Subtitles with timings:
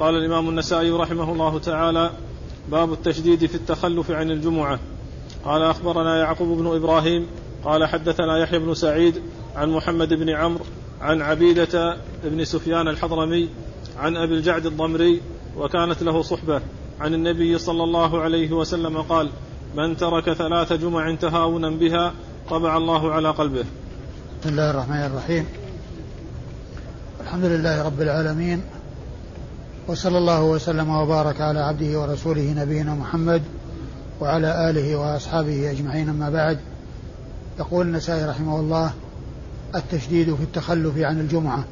[0.00, 2.10] قال الإمام النسائي رحمه الله تعالى
[2.70, 4.78] باب التشديد في التخلف عن الجمعة.
[5.44, 7.26] قال أخبرنا يعقوب بن إبراهيم
[7.64, 9.22] قال حدثنا يحيى بن سعيد
[9.56, 10.64] عن محمد بن عمرو
[11.00, 13.48] عن عبيدة بن سفيان الحضرمي
[13.98, 15.20] عن أبي الجعد الضمري
[15.56, 16.60] وكانت له صحبة
[17.00, 19.30] عن النبي صلى الله عليه وسلم قال
[19.76, 22.12] من ترك ثلاث جمع تهاونا بها
[22.50, 23.64] طبع الله على قلبه.
[24.40, 25.46] بسم الله الرحمن الرحيم.
[27.20, 28.62] الحمد لله رب العالمين
[29.90, 33.42] وصلى الله وسلم وبارك على عبده ورسوله نبينا محمد
[34.20, 36.58] وعلى آله وأصحابه أجمعين أما بعد.
[37.58, 38.92] يقول النسائي رحمه الله
[39.74, 41.64] التشديد في التخلف عن الجمعة.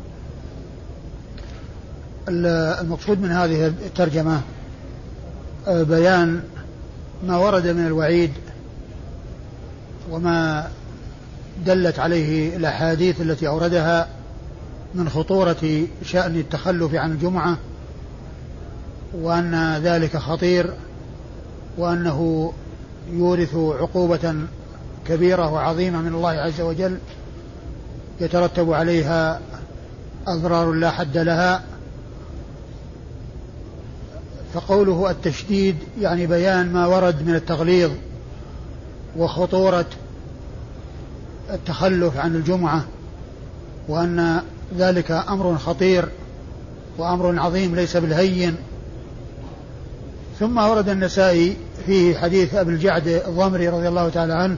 [2.29, 4.41] المقصود من هذه الترجمة
[5.69, 6.43] آه، بيان
[7.27, 8.33] ما ورد من الوعيد
[10.11, 10.69] وما
[11.67, 14.09] دلت عليه الأحاديث التي أوردها
[14.95, 17.59] من خطورة شأن التخلف عن الجمعة
[19.15, 20.75] وأن ذلك خطير
[21.79, 22.53] وأنه
[23.13, 24.35] يورث عقوبة
[25.07, 26.99] كبيرة وعظيمة من الله عز وجل
[28.21, 29.41] يترتب عليها
[30.27, 31.63] أضرار لا حد لها.
[34.55, 37.91] فقوله التشديد يعني بيان ما ورد من التغليظ
[39.17, 39.87] وخطورة
[41.51, 42.85] التخلف عن الجمعة
[43.89, 44.43] وأن
[44.79, 46.09] ذلك أمر خطير
[46.99, 48.57] وأمر عظيم ليس بالهين.
[50.41, 54.57] ثم ورد النسائي فيه حديث أبي الجعد الضمري رضي الله تعالى عنه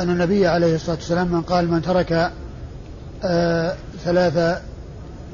[0.00, 2.32] أن النبي عليه الصلاة والسلام من قال من ترك
[3.24, 4.62] آه ثلاث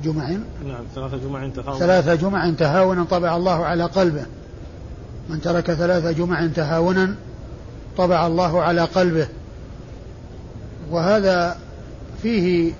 [0.05, 0.28] جمع
[0.66, 4.27] نعم ثلاث جمع تهاونا ثلاث جمع تهاونا طبع الله على قلبه.
[5.28, 7.14] من ترك ثلاث جمع تهاونا
[7.97, 9.27] طبع الله على قلبه.
[10.91, 11.56] وهذا
[12.22, 12.72] فيه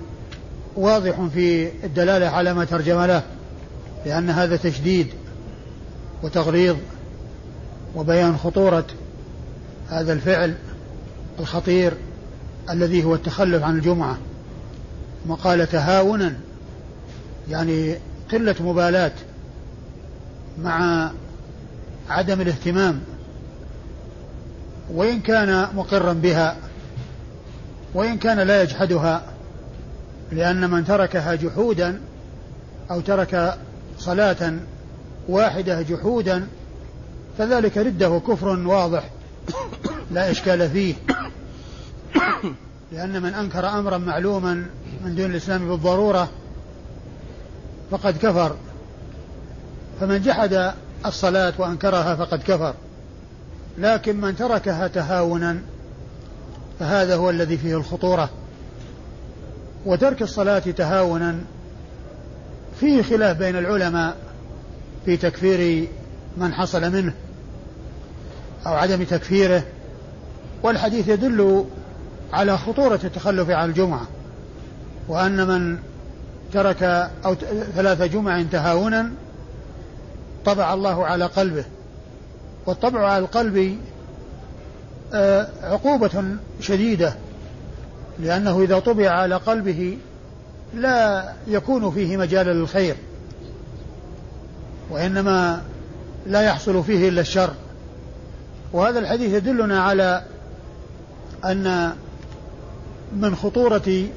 [0.75, 3.23] واضح في الدلالة على ما ترجم له
[4.05, 5.07] لأن هذا تشديد.
[6.25, 6.77] وتغريض
[7.95, 8.85] وبيان خطورة
[9.89, 10.53] هذا الفعل
[11.39, 11.93] الخطير
[12.69, 14.17] الذي هو التخلف عن الجمعة.
[15.27, 16.33] وقال تهاونا
[17.49, 17.95] يعني
[18.31, 19.11] قلة مبالاة
[20.63, 21.11] مع
[22.09, 23.01] عدم الاهتمام.
[24.93, 26.57] وإن كان مقرا بها
[27.93, 29.23] وإن كان لا يجحدها
[30.31, 31.99] لأن من تركها جحودا
[32.91, 33.57] أو ترك
[33.99, 34.53] صلاة
[35.27, 36.47] واحدة جحودا
[37.37, 39.09] فذلك ردة كفر واضح
[40.11, 40.95] لا إشكال فيه.
[42.91, 44.65] لأن من أنكر أمرا معلوما
[45.05, 46.29] من دون الإسلام بالضرورة
[47.91, 48.55] فقد كفر.
[49.99, 50.73] فمن جحد
[51.05, 52.73] الصلاة وأنكرها فقد كفر.
[53.77, 55.57] لكن من تركها تهاونا
[56.79, 58.29] فهذا هو الذي فيه الخطورة.
[59.85, 61.39] وترك الصلاة تهاونا
[62.79, 64.24] فيه خلاف بين العلماء.
[65.05, 65.87] في تكفير
[66.37, 67.13] من حصل منه
[68.67, 69.63] أو عدم تكفيره
[70.63, 71.65] والحديث يدل
[72.33, 74.07] على خطورة التخلف عن الجمعة
[75.07, 75.77] وأن من
[76.53, 76.83] ترك
[77.25, 77.35] أو
[77.75, 79.11] ثلاث جمع تهاونا
[80.45, 81.65] طبع الله على قلبه
[82.65, 83.77] والطبع على القلب
[85.13, 86.23] آه، عقوبة
[86.61, 87.15] شديدة
[88.19, 89.97] لأنه إذا طبع على قلبه
[90.73, 92.95] لا يكون فيه مجال للخير.
[94.89, 95.61] وإنما
[96.27, 97.53] لا يحصل فيه إلا الشر.
[98.73, 100.23] وهذا الحديث يدلنا على
[101.45, 101.93] أن
[103.15, 104.07] من خطورة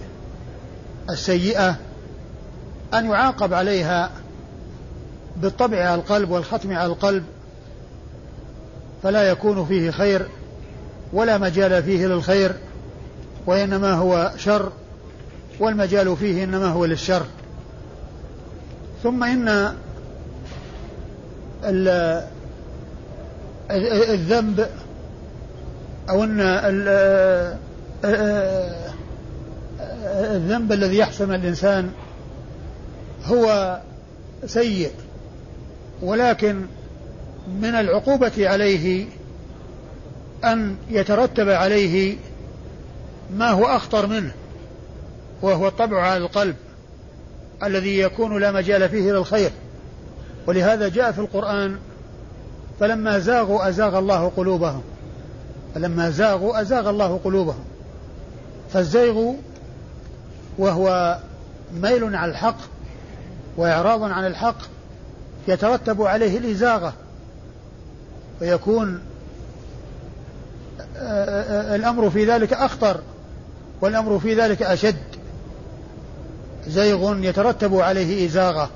[1.10, 1.76] السيئة
[2.94, 4.10] أن يعاقب عليها
[5.36, 7.24] بالطبع على القلب والختم على القلب
[9.02, 10.28] فلا يكون فيه خير
[11.12, 12.54] ولا مجال فيه للخير
[13.46, 14.72] وإنما هو شر
[15.60, 17.26] والمجال فيه إنما هو للشر.
[19.02, 19.74] ثم إن
[24.10, 24.68] الذنب
[26.10, 26.40] أو أن
[30.34, 31.90] الذنب الذي يحصل من الإنسان
[33.24, 33.78] هو
[34.46, 34.90] سيء
[36.02, 36.66] ولكن
[37.60, 39.06] من العقوبة عليه
[40.44, 42.16] أن يترتب عليه
[43.36, 44.32] ما هو أخطر منه
[45.42, 46.56] وهو الطبع على القلب
[47.62, 49.50] الذي يكون لا مجال فيه للخير.
[50.48, 51.78] ولهذا جاء في القرآن
[52.80, 54.82] فلما زاغوا أزاغ الله قلوبهم.
[55.74, 57.64] فلما زاغوا أزاغ الله قلوبهم.
[58.72, 59.32] فالزيغ
[60.58, 61.18] وهو
[61.74, 62.56] ميل على الحق
[63.56, 64.58] وإعراض عن الحق
[65.48, 66.92] يترتب عليه الإزاغة.
[68.40, 69.00] ويكون
[71.74, 73.00] الأمر في ذلك أخطر
[73.80, 74.96] والأمر في ذلك أشد.
[76.68, 78.70] زيغ يترتب عليه إزاغة.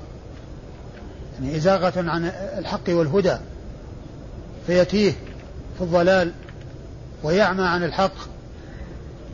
[1.41, 2.25] يعني إزاغة عن
[2.57, 3.37] الحق والهدى
[4.67, 5.11] فيتيه
[5.77, 6.31] في الضلال
[7.23, 8.13] ويعمى عن الحق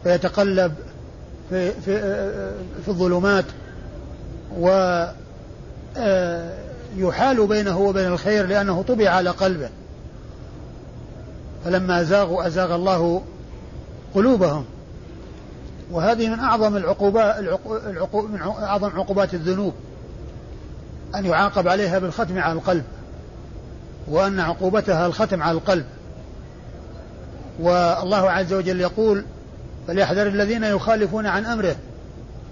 [0.03, 0.73] فيتقلب
[1.49, 2.01] في, في,
[2.83, 3.45] في الظلمات
[6.97, 9.69] ويحال بينه وبين الخير لأنه طبع على قلبه.
[11.65, 13.21] فلما زاغوا أزاغ الله
[14.15, 14.65] قلوبهم.
[15.91, 17.39] وهذه من أعظم العقوبات
[17.87, 19.73] العقو من أعظم عقوبات الذنوب.
[21.15, 22.83] أن يعاقب عليها بالختم على القلب
[24.07, 25.85] وأن عقوبتها الختم على القلب.
[27.59, 29.25] والله عز وجل يقول
[29.87, 31.75] فليحذر الذين يخالفون عن أمره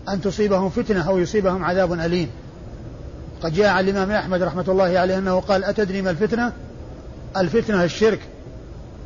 [0.10, 2.30] أن تصيبهم فتنة أو يصيبهم عذاب أليم.
[3.44, 6.54] قد جاء عن الإمام أحمد رحمة الله عليه أنه قال أتدري ما الفتنة؟
[7.38, 8.20] الفتنة الشرك.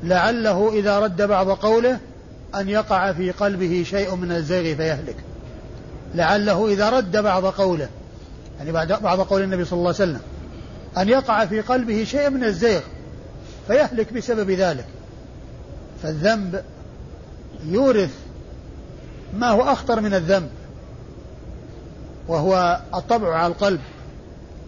[0.03, 1.99] لعله إذا رد بعض قوله
[2.55, 5.15] أن يقع في قلبه شيء من الزيغ فيهلك.
[6.15, 7.89] لعله إذا رد بعض قوله
[8.61, 10.21] يعني بعد بعض قول النبي صلى الله عليه وسلم
[10.97, 12.81] أن يقع في قلبه شيء من الزيغ
[13.67, 14.85] فيهلك بسبب ذلك.
[16.03, 16.63] فالذنب
[17.65, 18.13] يورث
[19.37, 20.49] ما هو أخطر من الذنب
[22.27, 23.79] وهو الطبع على القلب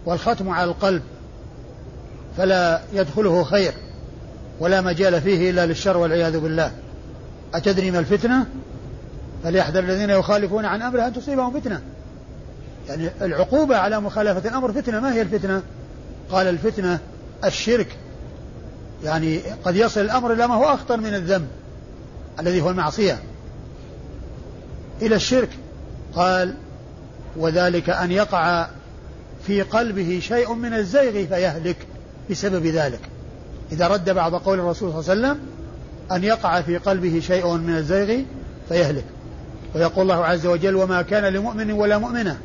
[0.06, 1.02] والختم على القلب
[2.36, 3.72] فلا يدخله خير
[4.60, 6.72] ولا مجال فيه إلا للشر والعياذ بالله.
[7.54, 8.46] أتدري ما الفتنة؟
[9.44, 11.82] فليحذر الذين يخالفون عن أمره أن تصيبهم فتنة.
[12.88, 15.62] يعني العقوبة على مخالفة الأمر فتنة ما هي الفتنة؟
[16.30, 16.98] قال الفتنة
[17.44, 17.96] الشرك.
[19.04, 21.48] يعني قد يصل الأمر إلى ما هو أخطر من الذنب
[22.40, 23.18] الذي هو المعصية.
[25.02, 25.48] إلى الشرك.
[26.14, 26.54] قال
[27.36, 28.66] وذلك أن يقع
[29.46, 31.76] في قلبه شيء من الزيغ فيهلك
[32.30, 33.00] بسبب ذلك.
[33.72, 35.46] إذا رد بعض قول الرسول صلى الله عليه وسلم
[36.12, 38.22] أن يقع في قلبه شيء من الزيغ
[38.68, 39.04] فيهلك.
[39.74, 42.38] ويقول الله عز وجل وما كان لمؤمن ولا مؤمنة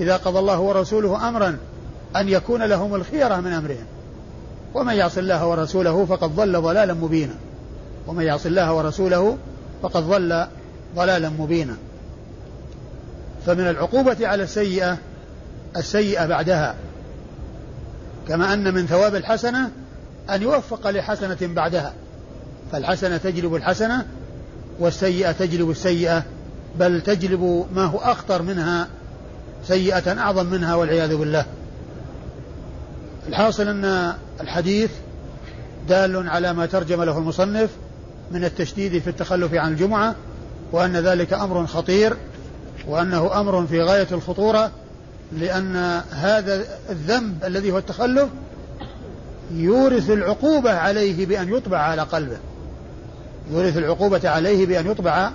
[0.00, 1.58] إذا قضى الله ورسوله أمرا
[2.16, 3.86] أن يكون لهم الخيرة من أمرهم.
[4.74, 7.34] ومن يعص الله ورسوله فقد ضل ضلالا مبينا.
[8.06, 9.36] ومن يعص الله ورسوله
[9.82, 10.46] فقد ضل
[10.96, 11.76] ضلالا مبينا.
[13.46, 14.98] فمن العقوبة على السيئة
[15.76, 16.74] السيئة بعدها.
[18.28, 19.70] كما أن من ثواب الحسنة
[20.30, 21.92] أن يوفق لحسنة بعدها.
[22.72, 24.06] فالحسنة تجلب الحسنة
[24.78, 26.24] والسيئة تجلب السيئة
[26.78, 28.88] بل تجلب ما هو أخطر منها
[29.64, 31.46] سيئة أعظم منها والعياذ بالله.
[33.28, 34.90] الحاصل أن الحديث
[35.88, 37.70] دال على ما ترجم له المصنف
[38.32, 40.14] من التشديد في التخلف عن الجمعة
[40.72, 42.16] وأن ذلك أمر خطير
[42.88, 44.70] وأنه أمر في غاية الخطورة
[45.32, 48.28] لأن هذا الذنب الذي هو التخلف
[49.54, 52.36] يورث العقوبة عليه بأن يطبع على قلبه.
[53.50, 55.30] يورث العقوبة عليه بأن يطبع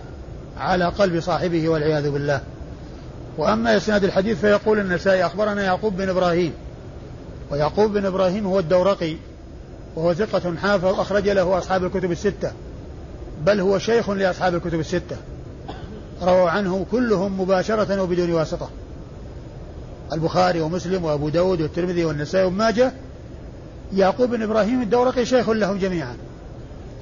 [0.57, 2.41] على قلب صاحبه والعياذ بالله.
[3.37, 6.53] وأما إسناد الحديث فيقول النسائي أخبرنا يعقوب بن إبراهيم.
[7.51, 9.15] ويعقوب بن إبراهيم هو الدورقي
[9.95, 12.51] وهو ثقة حافظ أخرج له أصحاب الكتب الستة
[13.45, 15.17] بل هو شيخ لأصحاب الكتب الستة.
[16.21, 18.69] رووا عنه كلهم مباشرة وبدون واسطة.
[20.13, 22.91] البخاري ومسلم وأبو داود والترمذي والنسائي وابن ماجه
[23.93, 26.17] يعقوب بن إبراهيم الدورقي شيخ لهم جميعا.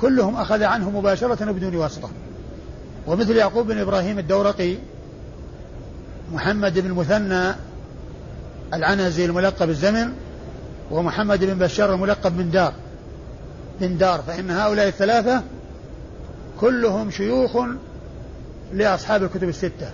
[0.01, 2.09] كلهم أخذ عنه مباشرة وبدون واسطة.
[3.07, 4.75] ومثل يعقوب بن إبراهيم الدورقي
[6.33, 7.56] محمد بن مثنى
[8.74, 10.13] العنزي الملقب الزمن
[10.92, 12.73] ومحمد بن بشار الملقب من دار
[13.81, 15.44] من دار فإن هؤلاء الثلاثة
[16.59, 17.57] كلهم شيوخ
[18.73, 19.90] لأصحاب الكتب الستة.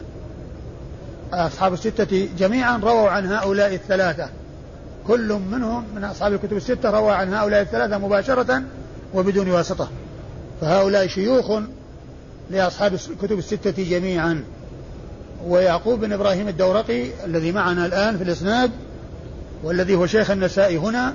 [1.34, 4.29] أصحاب الستة جميعا رووا عن هؤلاء الثلاثة.
[5.08, 8.62] كل منهم من أصحاب الكتب الستة روى عن هؤلاء الثلاثة مباشرة
[9.13, 9.89] وبدون واسطة.
[10.62, 11.62] فهؤلاء شيوخ
[12.51, 14.44] لأصحاب الكتب الستة جميعا.
[15.48, 18.71] ويعقوب بن إبراهيم الدورقي الذي معنا الآن في الإسناد
[19.63, 21.13] والذي هو شيخ النسائي هنا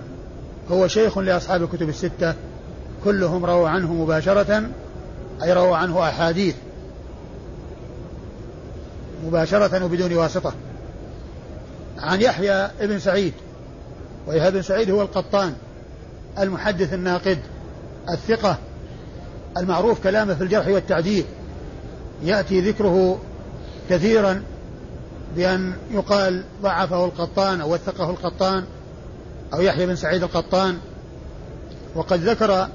[0.71, 2.35] هو شيخ لأصحاب الكتب الستة
[3.04, 4.62] كلهم رووا عنه مباشرة
[5.42, 6.54] أي رووا عنه أحاديث
[9.26, 10.52] مباشرة وبدون واسطة.
[11.99, 13.33] عن يحيى ابن سعيد
[14.26, 15.54] ويحيى بن سعيد هو القطان
[16.38, 17.38] المحدث الناقد
[18.11, 18.59] الثقة
[19.56, 21.25] المعروف كلامه في الجرح والتعديل
[22.25, 23.18] يأتي ذكره
[23.90, 24.43] كثيرا
[25.37, 28.64] بأن يقال ضعفه القطان أو وثقه القطان
[29.55, 30.78] أو يحيى بن سعيد القطان.
[31.95, 32.69] وقد ذكر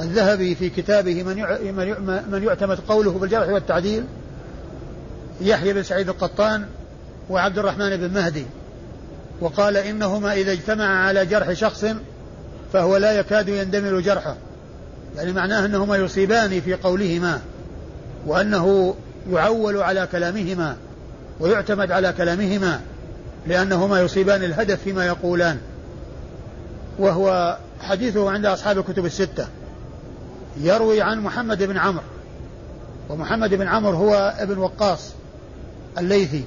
[0.00, 1.36] الذهبي في كتابه من
[2.30, 4.04] من يعتمد قوله بالجرح والتعديل
[5.40, 6.66] يحيى بن سعيد القطان
[7.30, 8.44] وعبد الرحمن بن مهدي
[9.40, 11.86] وقال إنهما إذا اجتمعا على جرح شخص
[12.72, 14.36] فهو لا يكاد يندمل جرحه
[15.16, 17.40] يعني معناه أنهما يصيبان في قولهما
[18.26, 18.94] وأنه
[19.32, 20.76] يعول على كلامهما
[21.40, 22.80] ويعتمد على كلامهما
[23.46, 25.58] لأنهما يصيبان الهدف فيما يقولان.
[26.98, 29.46] وهو حديثه عند أصحاب الكتب الستة.
[30.60, 32.04] يروي عن محمد بن عمرو.
[33.08, 35.12] ومحمد بن عمرو هو ابن وقاص
[35.98, 36.44] الليثي.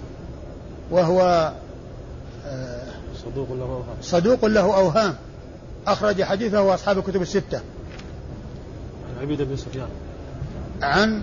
[0.91, 1.51] وهو
[2.48, 2.84] آه،
[3.25, 3.98] صدوق له أوهام.
[4.01, 5.15] صدوق له أوهام.
[5.88, 7.57] أخرج حديثه أصحاب الكتب الستة.
[7.57, 9.88] عن عبيدة بن سفيان.
[10.81, 11.22] عن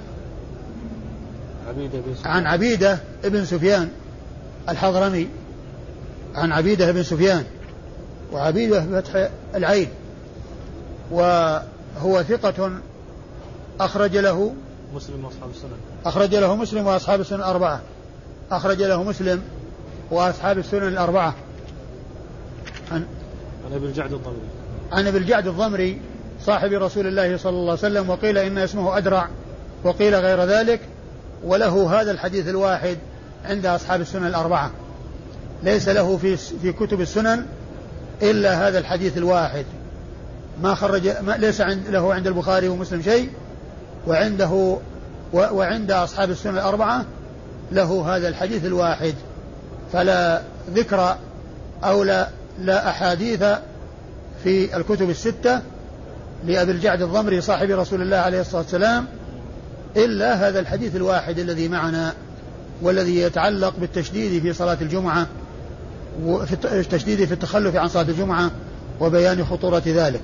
[2.24, 3.88] عن عبيدة بن سفيان
[4.68, 5.28] الحضرمي.
[6.34, 7.44] عن عبيدة بن سفيان.
[8.32, 9.88] وعبيدة بفتح العين.
[11.10, 12.70] وهو ثقة
[13.80, 14.54] أخرج له
[14.94, 15.78] مسلم وأصحاب السنن.
[16.06, 17.80] أخرج له مسلم وأصحاب السنن الأربعة.
[18.50, 19.42] أخرج له مسلم
[20.10, 21.34] وأصحاب السنن الأربعة.
[22.92, 23.06] عن
[23.66, 24.48] عن أبي الجعد الضمري.
[24.92, 26.00] عن أبي الجعد الضمري
[26.40, 29.28] صاحب رسول الله صلى الله عليه وسلم وقيل إن اسمه أدرع
[29.84, 30.80] وقيل غير ذلك.
[31.44, 32.98] وله هذا الحديث الواحد
[33.44, 34.70] عند أصحاب السنن الأربعة.
[35.62, 37.46] ليس له في في كتب السنن
[38.22, 39.64] إلا هذا الحديث الواحد.
[40.62, 43.30] ما خرج ما ليس عند له عند البخاري ومسلم شيء
[44.06, 44.78] وعنده
[45.32, 47.04] وعند أصحاب السنن الأربعة
[47.72, 49.14] له هذا الحديث الواحد.
[49.92, 50.42] فلا
[50.74, 51.16] ذكر
[51.84, 52.28] أو لا,
[52.60, 53.44] لا أحاديث
[54.44, 55.60] في الكتب الستة
[56.46, 59.06] لأبي الجعد الضمري صاحب رسول الله عليه الصلاة والسلام
[59.96, 62.14] إلا هذا الحديث الواحد الذي معنا
[62.82, 65.26] والذي يتعلق بالتشديد في صلاة الجمعة
[66.24, 68.50] وفي التشديد في التخلف عن صلاة الجمعة
[69.00, 70.22] وبيان خطورة ذلك.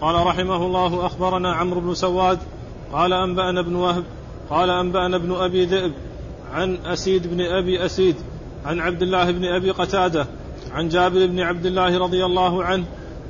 [0.00, 2.38] قال رحمه الله أخبرنا عمرو بن سواد
[2.92, 4.04] قال أنبأنا ابن وهب
[4.50, 5.92] قال أنبأنا ابن أبي ذئب
[6.52, 8.16] عن أسيد بن أبي أسيد
[8.66, 10.26] عن عبد الله بن أبي قتادة
[10.72, 12.84] عن جابر بن عبد الله رضي الله عنه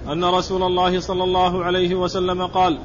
[0.09, 2.79] أن رسول الله صلى الله عليه وسلم قال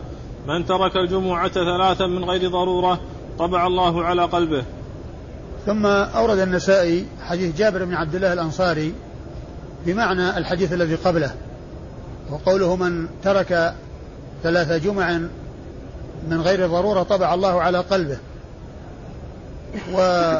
[0.47, 2.99] من ترك الجمعة ثلاثا من غير ضرورة
[3.39, 4.63] طبع الله على قلبه.
[5.65, 8.93] ثم أورد النسائي حديث جابر بن عبد الله الأنصاري
[9.85, 11.35] بمعنى الحديث الذي قبله
[12.31, 13.73] وقوله من ترك
[14.43, 15.17] ثلاث جمع
[16.29, 18.17] من غير ضرورة طبع الله على قلبه.
[19.93, 20.33] و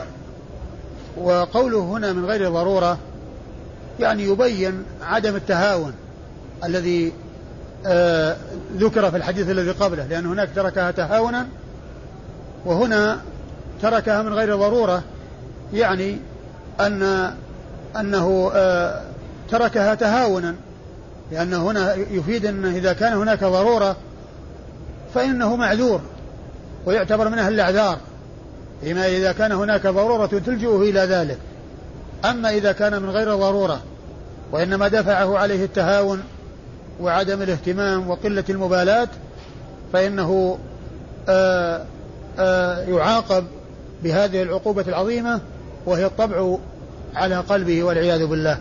[1.18, 2.98] وقوله هنا من غير ضرورة
[4.00, 5.94] يعني يبين عدم التهاون
[6.64, 7.12] الذي
[7.86, 8.36] آه
[8.78, 11.48] ذكر في الحديث الذي قبله لأن هناك تركها تهاونا
[12.66, 13.22] وهنا
[13.82, 15.04] تركها من غير ضرورة
[15.74, 16.18] يعني
[16.80, 17.32] أن
[18.00, 19.02] أنه آه
[19.50, 20.56] تركها تهاونا
[21.32, 23.96] لأن هنا يفيد أن إذا كان هناك ضرورة
[25.16, 26.02] فإنه معذور
[26.86, 27.98] ويعتبر منها الأعذار.
[28.82, 31.38] فيما إذا كان هناك ضرورة تلجئه إلى ذلك.
[32.26, 33.82] أما إذا كان من غير ضرورة
[34.52, 36.24] وإنما دفعه عليه التهاون
[37.00, 39.08] وعدم الاهتمام وقلة المبالاة
[39.94, 40.58] فإنه
[41.30, 41.86] آآ آه،
[42.40, 43.46] آآ آه، يعاقب
[44.04, 45.42] بهذه العقوبة العظيمة
[45.86, 46.58] وهي الطبع
[47.16, 48.58] على قلبه والعياذ بالله.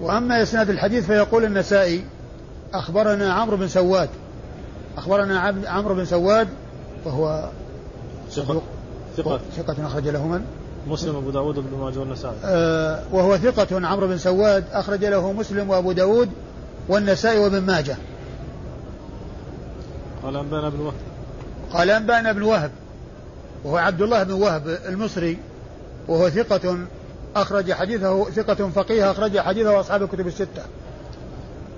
[0.00, 2.04] وأما إسناد الحديث فيقول النسائي
[2.74, 4.08] أخبرنا عمرو بن سواد.
[4.96, 6.48] أخبرنا عمرو بن سواد
[7.04, 7.48] وهو
[8.30, 8.62] ثقة.
[9.16, 9.40] ثقة.
[9.56, 10.44] ثقة أخرج له من؟
[10.88, 12.34] مسلم وأبو داود وابن ماجه والنسائي.
[12.44, 13.86] آه وهو ثقة.
[13.86, 16.28] عمرو بن سواد أخرج له مسلم وأبو داود
[16.88, 17.96] والنسائي وابن ماجه.
[20.22, 20.94] قال أنبأنا ابن وهب.
[21.72, 22.70] قال أنبأنا ابن وهب.
[23.64, 25.38] وهو عبد الله بن وهب المصري.
[26.08, 26.78] وهو ثقة
[27.36, 30.62] أخرج حديثه ثقة فقيه أخرج حديثه أصحاب الكتب الستة.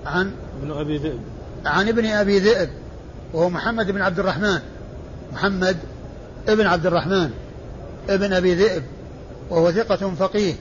[0.05, 0.31] عن
[0.61, 1.21] ابن أبي ذئب.
[1.65, 2.69] عن ابن أبي ذئب.
[3.33, 4.59] وهو محمد بن عبد الرحمن.
[5.33, 5.77] محمد
[6.47, 7.29] ابن عبد الرحمن
[8.09, 8.83] ابن أبي ذئب.
[9.49, 10.53] وهو ثقة فقيه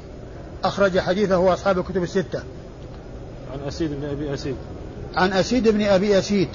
[0.65, 2.43] أخرج حديثه أصحاب الكتب الستة.
[3.53, 4.57] عن أسيد بن أبي أسيد.
[5.15, 6.49] عن أسيد بن أبي أسيد.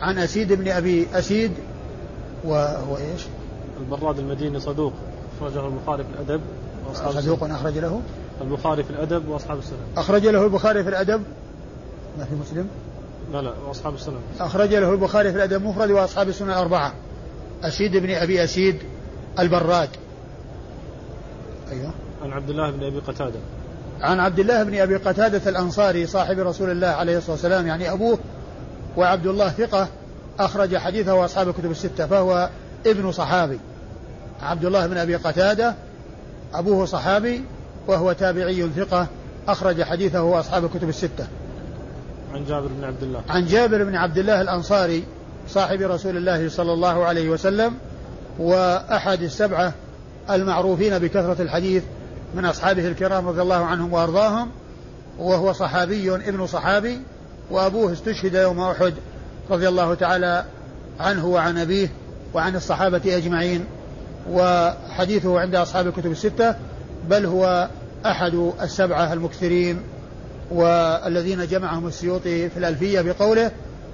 [0.00, 1.52] عن أسيد بن أبي أسيد
[2.44, 3.22] وهو إيش؟
[3.80, 4.92] البراد المديني صدوق
[5.38, 6.40] أخرجه البخاري في الأدب
[6.94, 8.00] صدوق أخرج له؟
[8.40, 11.22] البخاري في الأدب وأصحاب السنن أخرج له البخاري في الأدب؟
[12.18, 12.68] ما في مسلم.
[13.32, 16.94] لا لا وأصحاب السنن أخرج له البخاري في الأدب المفرد وأصحاب السنن الأربعة
[17.62, 18.76] أسيد بن أبي أسيد
[19.38, 19.88] البراد.
[21.70, 21.90] أيوه.
[22.22, 23.40] عن عبد الله بن أبي قتادة.
[24.00, 28.18] عن عبد الله بن أبي قتادة الأنصاري صاحب رسول الله عليه الصلاة والسلام يعني أبوه
[28.96, 29.88] وعبد الله ثقة
[30.38, 32.48] أخرج حديثه أصحاب الكتب الستة فهو
[32.86, 33.58] ابن صحابي.
[34.42, 35.74] عبد الله بن أبي قتادة
[36.54, 37.44] أبوه صحابي
[37.86, 39.06] وهو تابعي ثقة
[39.48, 41.26] أخرج حديثه أصحاب الكتب الستة.
[42.34, 43.22] عن جابر بن عبد الله.
[43.28, 45.04] عن جابر بن عبد الله الأنصاري
[45.48, 47.74] صاحب رسول الله صلى الله عليه وسلم
[48.38, 49.72] وأحد السبعة
[50.30, 51.82] المعروفين بكثرة الحديث
[52.34, 54.48] من أصحابه الكرام رضي الله عنهم وأرضاهم
[55.18, 57.00] وهو صحابي ابن صحابي
[57.50, 58.94] وأبوه استشهد يوم أحد
[59.50, 60.44] رضي الله تعالى
[61.00, 61.88] عنه وعن أبيه
[62.34, 63.64] وعن الصحابة أجمعين.
[64.30, 66.54] وحديثه عند أصحاب الكتب الستة
[67.08, 67.68] بل هو
[68.06, 69.82] أحد السبعة المكثرين
[70.50, 73.50] والذين جمعهم السيوطي في الألفية بقوله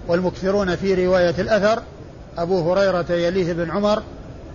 [0.08, 1.82] والمكثرون في رواية الأثر
[2.38, 4.02] أبو هريرة يليه بن عمر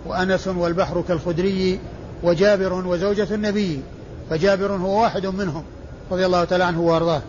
[0.06, 1.80] وأنس والبحر كالخدري
[2.22, 3.80] وجابر وزوجة النبي
[4.30, 5.64] فجابر هو واحد منهم
[6.10, 7.22] رضي الله تعالى عنه وأرضاه.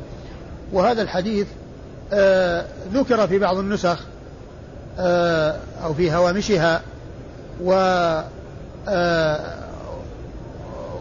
[0.74, 1.48] وهذا الحديث
[2.14, 4.00] آه ذكر في بعض النسخ
[5.00, 6.82] آه أو في هوامشها
[7.64, 7.74] و
[8.88, 9.56] آه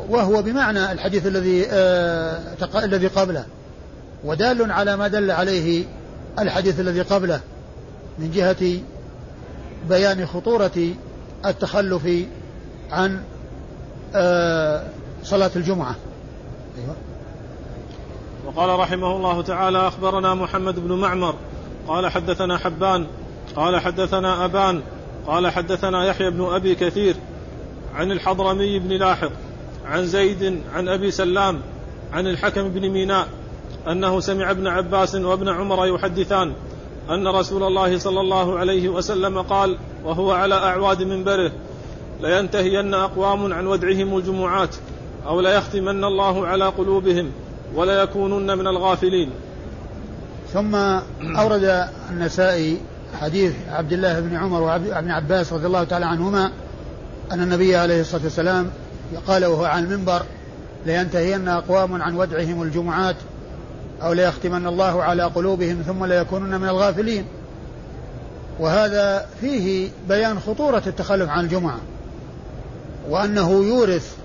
[0.09, 1.67] وهو بمعنى الحديث الذي
[2.75, 3.45] الذي قبله.
[4.25, 5.85] ودال على ما دل عليه
[6.39, 7.41] الحديث الذي قبله
[8.19, 8.81] من جهة
[9.89, 10.89] بيان خطورة
[11.47, 12.09] التخلف
[12.91, 13.23] عن
[15.23, 15.97] صلاة الجمعة
[16.79, 16.97] أيوة.
[18.47, 21.35] وقال رحمه الله تعالى أخبرنا محمد بن معمر
[21.89, 23.07] قال حدثنا حبان
[23.57, 24.83] قال حدثنا أبان
[25.27, 27.17] قال حدثنا يحيى بن أبي كثير
[27.95, 29.31] عن الحضرمي بن لاحق
[29.87, 31.61] عن زيد عن أبي سلام
[32.13, 33.29] عن الحكم بن ميناء
[33.89, 36.53] أنه سمع ابن عباس وابن عمر يحدثان
[37.11, 41.53] أن رسول الله صلى الله عليه وسلم قال وهو على أعواد منبره
[42.23, 44.75] لينتهين أقوام عن ودعهم الجمعات
[45.27, 47.31] أو ليختمن الله على قلوبهم
[47.75, 49.31] وليكونن من الغافلين.
[50.53, 50.75] ثم
[51.37, 52.81] أورد النسائي
[53.21, 56.51] حديث عبد الله بن عمر وابن عباس رضي الله تعالى عنهما
[57.33, 58.71] أن النبي عليه الصلاة والسلام
[59.27, 60.23] قال وهو على المنبر
[60.87, 63.17] لينتهين أقوام عن ودعهم الجمعات
[64.03, 67.25] أو ليختمن الله على قلوبهم ثم ليكونن من الغافلين.
[68.61, 71.79] وهذا فيه بيان خطورة التخلف عن الجمعة.
[73.09, 74.17] وأنه يورث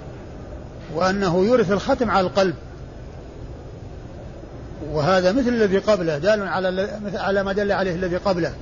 [0.96, 2.56] وأنه يورث الختم على القلب.
[4.92, 8.54] وهذا مثل الذي قبله دال على على ما دل عليه الذي قبله.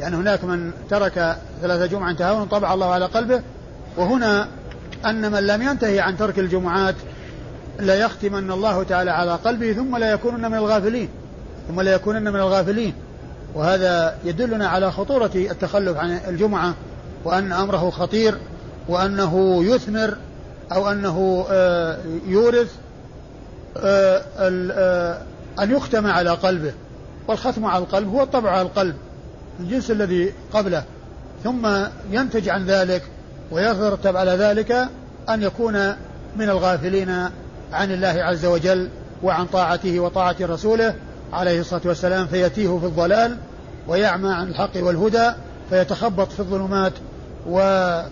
[0.00, 3.42] لأن هناك من ترك ثلاثة جمعة تهاون طبع الله على قلبه
[3.96, 4.48] وهنا
[5.06, 6.94] أن من لم ينتهي عن ترك الجمعات
[7.78, 11.08] لا يختمن الله تعالى على قلبه ثم لا يكونن من الغافلين
[11.68, 12.94] ثم لا يكونن من الغافلين.
[13.54, 16.74] وهذا يدلنا على خطورة التخلف عن الجمعة
[17.24, 18.34] وأن أمره خطير.
[18.88, 20.16] وأنه يثمر
[20.72, 22.74] أو أنه آه، يورث
[23.76, 25.22] آه، آه،
[25.60, 26.72] أن يختم على قلبه.
[27.28, 28.94] والختم على القلب هو الطبع على القلب
[29.60, 30.84] الجنس الذي قبله.
[31.44, 31.68] ثم
[32.10, 33.02] ينتج عن ذلك
[33.50, 34.88] ويترتب على ذلك
[35.28, 35.88] أن يكون
[36.36, 37.10] من الغافلين
[37.72, 38.88] عن الله عز وجل
[39.22, 40.94] وعن طاعته وطاعة رسوله
[41.32, 43.36] عليه الصلاة والسلام فيتيه في الضلال
[43.88, 45.30] ويعمى عن الحق والهدى
[45.70, 46.92] فيتخبط في الظلمات
[47.46, 48.06] ولا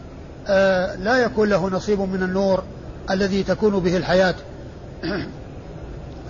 [0.49, 2.63] آه، يكون له نصيب من النور
[3.11, 4.35] الذي تكون به الحياة.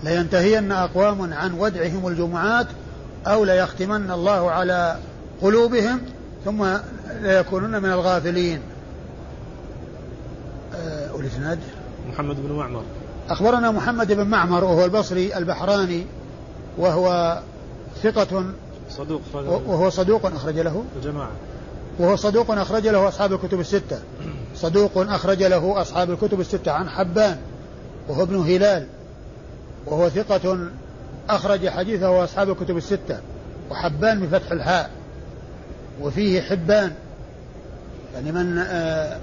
[0.04, 2.66] لينتهين أقوام عن ودعهم الجمعات
[3.26, 4.96] أو ليختمن الله على
[5.42, 6.00] قلوبهم
[6.44, 6.66] ثم
[7.20, 8.60] ليكونن من الغافلين.
[10.74, 11.58] أه والإسناد
[12.12, 12.82] محمد بن معمر.
[13.28, 16.06] أخبرنا محمد بن معمر وهو البصري البحراني
[16.78, 17.38] وهو
[18.02, 18.44] ثقة
[18.90, 19.20] صدوق
[19.66, 20.84] وهو صدوق أخرج له.
[20.96, 21.30] الجماعة
[21.98, 23.98] وهو صدوق أخرج له أصحاب الكتب الستة.
[24.56, 27.36] صدوق أخرج له أصحاب الكتب الستة عن حبان
[28.08, 28.86] وهو ابن هلال
[29.86, 30.58] وهو ثقة
[31.28, 33.20] أخرج حديثه أصحاب الكتب الستة
[33.70, 34.90] وحبان بفتح الحاء
[36.00, 36.92] وفيه حبان.
[38.14, 39.18] يعني من آه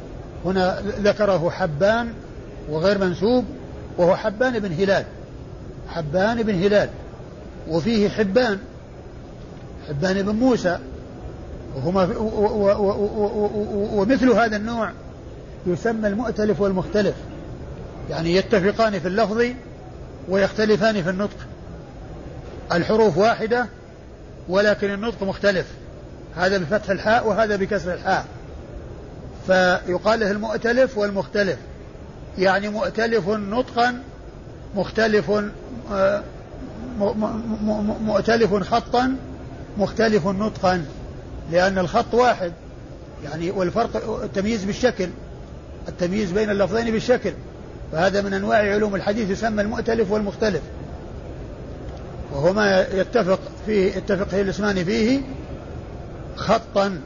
[0.45, 2.13] هنا ذكره حبان
[2.69, 3.45] وغير منسوب
[3.97, 5.05] وهو حبان بن هلال.
[5.87, 6.89] حبان بن هلال
[7.69, 8.59] وفيه حبان
[9.87, 10.79] حبان بن موسى
[11.75, 12.09] وهما
[13.93, 14.91] ومثل هذا النوع
[15.67, 17.15] يسمى المؤتلف والمختلف.
[18.09, 19.43] يعني يتفقان في اللفظ
[20.29, 21.37] ويختلفان في النطق.
[22.71, 23.65] الحروف واحدة
[24.49, 25.65] ولكن النطق مختلف.
[26.35, 28.25] هذا بفتح الحاء وهذا بكسر الحاء.
[29.47, 31.57] فيقال له المؤتلف والمختلف.
[32.37, 33.99] يعني مؤتلف نطقا
[34.75, 35.31] مختلف
[35.91, 36.23] آه،
[38.01, 39.15] مؤتلف خطا
[39.77, 40.85] مختلف نطقا.
[41.51, 42.51] لأن الخط واحد.
[43.23, 45.09] يعني والفرق التمييز بالشكل
[45.87, 47.33] التمييز بين اللفظين بالشكل.
[47.91, 50.61] فهذا من أنواع علوم الحديث يسمى المؤتلف والمختلف.
[52.33, 55.21] وهو ما يتفق فيه يتفق فيه الاسمان فيه
[56.35, 56.99] خطا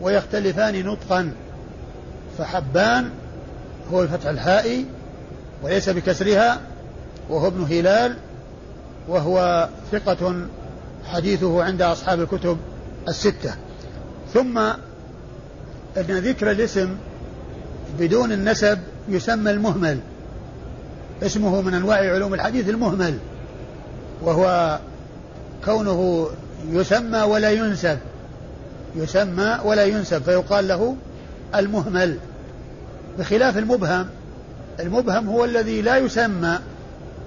[0.00, 1.32] ويختلفان نطقا.
[2.38, 3.10] فحبان
[3.92, 4.84] هو بفتح الحاء
[5.62, 6.60] وليس بكسرها
[7.28, 8.16] وهو ابن هلال
[9.08, 10.46] وهو ثقة
[11.04, 12.58] حديثه عند أصحاب الكتب.
[13.08, 13.54] الستة.
[14.34, 14.74] ثم أن
[15.96, 16.96] ذكر الاسم
[17.98, 19.98] بدون النسب يسمى المهمل.
[21.22, 23.18] اسمه من أنواع علوم الحديث المهمل
[24.22, 24.78] وهو
[25.64, 26.30] كونه
[26.70, 27.98] يسمى ولا ينسب.
[28.96, 30.96] يسمى ولا ينسب فيقال له
[31.54, 32.18] المهمل.
[33.18, 34.06] بخلاف المبهم
[34.80, 36.58] المبهم هو الذي لا يسمى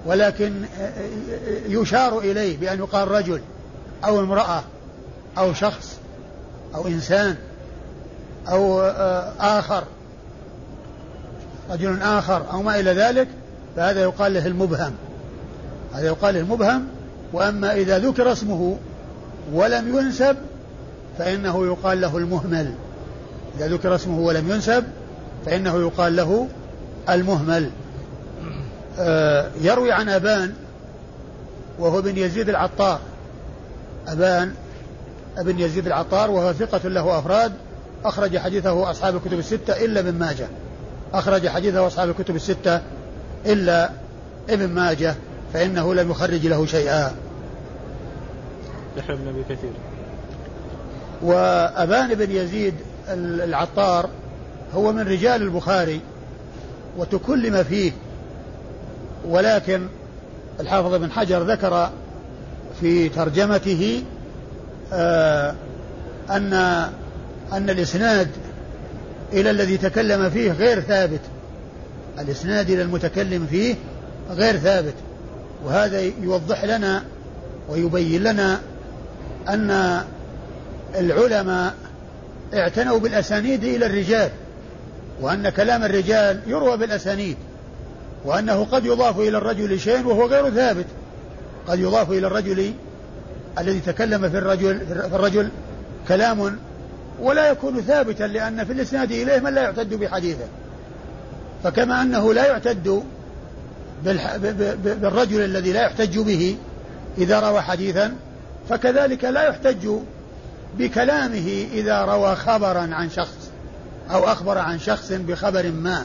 [0.06, 0.52] ولكن
[1.68, 3.40] يشار إليه بأن يقال رجل
[4.04, 4.62] أو امرأة.
[5.38, 5.98] أو شخص
[6.74, 7.36] أو إنسان
[8.48, 8.80] أو
[9.40, 9.84] آخر
[11.70, 13.28] رجل آخر أو ما إلى ذلك
[13.76, 14.92] فهذا يقال له المبهم.
[15.94, 16.86] هذا يقال له المبهم
[17.32, 18.76] وأما إذا ذكر اسمه
[19.52, 20.36] ولم ينسب
[21.18, 22.74] فإنه يقال له المهمل.
[23.58, 24.84] إذا ذكر اسمه ولم ينسب
[25.46, 26.48] فإنه يقال له
[27.08, 27.70] المهمل.
[28.98, 30.52] آه يروي عن أبان
[31.78, 33.00] وهو بن يزيد العطار.
[34.08, 34.54] أبان
[35.36, 37.52] ابن يزيد العطار وهو ثقة له أفراد
[38.04, 40.46] أخرج حديثه أصحاب الكتب الستة إلا ابن ماجه.
[41.14, 42.80] أخرج حديثه أصحاب الكتب الستة
[43.46, 43.90] إلا
[44.50, 45.14] ابن ماجه
[45.52, 47.12] فإنه لم يخرج له شيئا.
[48.96, 49.72] يحيى بن أبي كثير.
[51.22, 52.74] وأبان بن يزيد
[53.18, 54.08] العطار
[54.74, 56.00] هو من رجال البخاري
[56.98, 57.92] وتكلم فيه
[59.28, 59.86] ولكن
[60.60, 61.90] الحافظ بن حجر ذكر
[62.80, 64.02] في ترجمته
[66.30, 66.52] أن
[67.52, 68.28] أن الإسناد
[69.32, 71.20] إلى الذي تكلم فيه غير ثابت.
[72.18, 73.74] الإسناد إلى المتكلم فيه
[74.30, 74.94] غير ثابت.
[75.64, 77.04] وهذا يوضح لنا
[77.68, 78.60] ويبين لنا
[79.48, 80.00] أن
[80.94, 81.74] العلماء
[82.54, 84.30] اعتنوا بالأسانيد إلى الرجال
[85.20, 87.36] وأن كلام الرجال يروى بالأسانيد
[88.24, 90.86] وأنه قد يضاف إلى الرجل شيء وهو غير ثابت.
[91.68, 92.72] قد يضاف إلى الرجل
[93.58, 95.48] الذي تكلم في الرجل في الرجل
[96.08, 96.58] كلام
[97.20, 100.46] ولا يكون ثابتا لأن في الإسناد إليه من لا يعتد بحديثه.
[101.64, 103.02] فكما أنه لا يعتد
[104.84, 106.56] بالرجل الذي لا يحتج به
[107.18, 108.14] إذا روى حديثا
[108.68, 109.88] فكذلك لا يحتج
[110.78, 113.50] بكلامه إذا روى خبرا عن شخص
[114.10, 116.04] أو أخبر عن شخص بخبر ما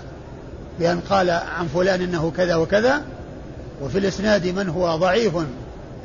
[0.79, 3.01] بأن قال عن فلان إنه كذا وكذا
[3.81, 5.33] وفي الإسناد من هو ضعيف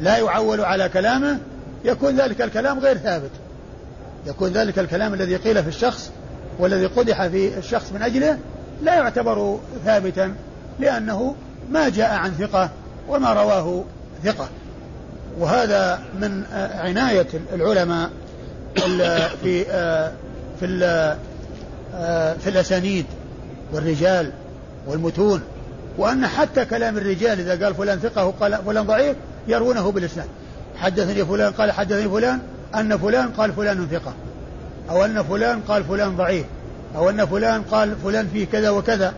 [0.00, 1.38] لا يعول على كلامه
[1.85, 3.30] يكون ذلك الكلام غير ثابت.
[4.26, 6.11] يكون ذلك الكلام الذي قيل في الشخص
[6.59, 8.38] والذي قدح في الشخص من أجله
[8.83, 10.35] لا يعتبر ثابتا
[10.80, 11.35] لأنه
[11.70, 12.70] ما جاء عن ثقة
[13.09, 13.85] وما رواه
[14.24, 14.48] ثقة.
[15.38, 18.11] وهذا من عناية العلماء
[19.42, 19.64] في
[20.61, 20.74] في
[22.40, 23.07] في الأسانيد
[23.72, 24.33] والرجال
[24.87, 25.40] والمتون
[25.98, 29.16] وأن حتى كلام الرجال إذا قال فلان ثقة وقال فلان ضعيف
[29.48, 30.26] يروونه بالإسناد
[30.76, 32.38] حدثني فلان قال حدثني فلان
[32.74, 34.14] أن فلان قال فلان ثقة.
[34.90, 36.46] أو أن فلان قال فلان ضعيف.
[36.96, 39.14] أو أن فلان قال فلان فيه كذا وكذا.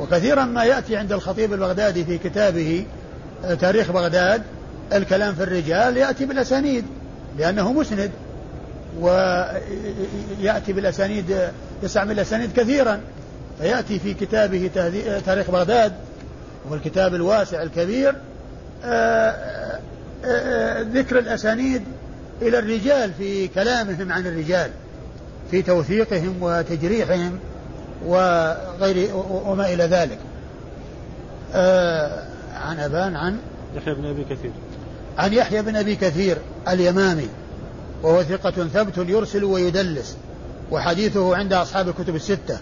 [0.00, 2.86] وكثيرا ما يأتي عند الخطيب البغدادي في كتابه
[3.44, 4.42] آه، تاريخ بغداد
[4.92, 6.84] الكلام في الرجال يأتي بالأسانيد
[7.38, 8.10] لأنه مسند.
[9.00, 11.38] ويأتي بالأسانيد
[11.82, 13.00] يستعمل الأسانيد كثيرا.
[13.60, 14.70] فيأتي في كتابه
[15.26, 15.92] تاريخ بغداد
[16.64, 18.08] وهو الكتاب الواسع الكبير.
[18.08, 18.25] آه، آه،
[20.92, 21.82] ذكر الأسانيد
[22.42, 24.70] إلى الرجال في كلامهم عن الرجال
[25.50, 27.38] في توثيقهم وتجريحهم
[28.06, 29.10] وغير
[29.46, 30.18] وما إلى ذلك.
[31.54, 33.38] آه عن أبان عن
[33.76, 34.50] يحيى بن أبي كثير.
[35.18, 37.28] عن يحيى بن أبي كثير اليمامي
[38.02, 40.16] وهو ثقة ثبت يرسل ويدلس
[40.70, 42.58] وحديثه عند أصحاب الكتب الستة.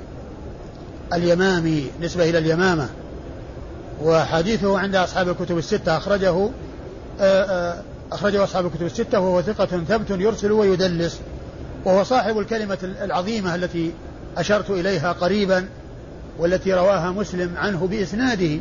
[1.12, 2.88] اليمامي نسبة إلى اليمامة.
[4.02, 6.48] وحديثه عند أصحاب الكتب الستة أخرجه
[7.20, 11.20] آه، آه، أخرجه أصحاب الكتب الستة وهو ثقة ثبت يرسل ويدلس.
[11.84, 13.92] وهو صاحب الكلمة العظيمة التي
[14.36, 15.68] أشرت إليها قريبا
[16.38, 18.60] والتي رواها مسلم عنه بإسناده.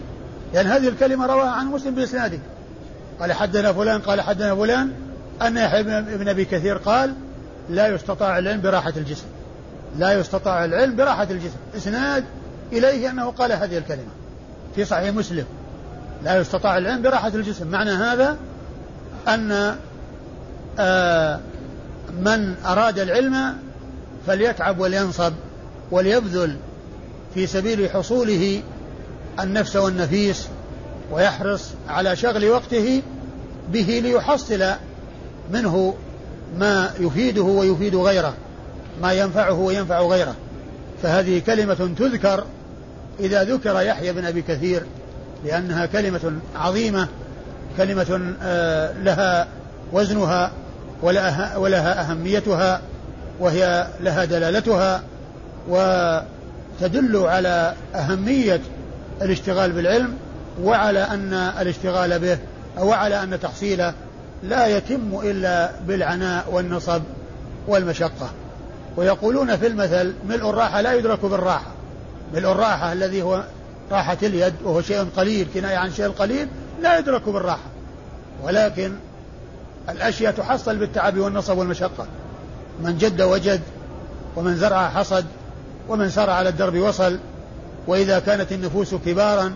[0.54, 2.40] يعني هذه الكلمة رواها عن مسلم بإسناده.
[3.20, 4.92] قال حدنا فلان قال حدنا فلان.
[5.42, 5.84] أن يحيى
[6.18, 7.14] بن أبي كثير قال
[7.70, 9.26] لا يستطاع العلم براحة الجسم.
[9.98, 11.58] لا يستطاع العلم براحة الجسم.
[11.78, 12.24] إسناد
[12.72, 14.23] إليه أنه قال هذه الكلمة.
[14.76, 15.46] في صحيح مسلم.
[16.24, 17.68] لا يستطاع العلم براحة الجسم.
[17.68, 18.38] معنى هذا
[19.28, 19.76] أن
[20.80, 21.40] آه
[22.22, 23.58] من أراد العلم
[24.28, 25.34] فليتعب ولينصب
[25.92, 26.58] وليبذل
[27.34, 28.62] في سبيل حصوله
[29.40, 30.48] النفس والنفيس
[31.12, 33.02] ويحرص على شغل وقته
[33.72, 34.64] به ليحصل
[35.52, 35.96] منه
[36.58, 38.34] ما يفيده ويفيد غيره
[39.02, 40.36] ما ينفعه وينفع غيره.
[41.04, 42.44] فهذه كلمة تذكر
[43.20, 44.84] إذا ذكر يحيى بن أبي كثير
[45.46, 47.08] لأنها كلمة عظيمة
[47.78, 49.48] كلمة آه، لها
[49.92, 50.52] وزنها
[51.58, 52.82] ولها أهميتها
[53.40, 55.04] وهي لها دلالتها
[55.70, 58.62] وتدل على أهمية
[59.22, 60.14] الاشتغال بالعلم
[60.62, 62.38] وعلى أن الاشتغال به
[62.78, 63.94] أو على أن تحصيله
[64.44, 67.02] لا يتم إلا بالعناء والنصب
[67.68, 68.30] والمشقة.
[68.98, 71.72] ويقولون في المثل ملء الراحة لا يدرك بالراحة.
[72.34, 73.44] ملء الراحة الذي هو
[73.92, 76.48] راحة اليد وهو شيء قليل كناية عن شيء قليل
[76.82, 77.70] لا يدرك بالراحة.
[78.44, 78.94] ولكن
[79.90, 82.08] الأشياء تحصل بالتعب والنصب والمشقة.
[82.82, 83.62] من جد وجد
[84.36, 85.26] ومن زرع حصد
[85.90, 87.20] ومن سار على الدرب وصل
[87.88, 89.54] وإذا كانت النفوس كبارا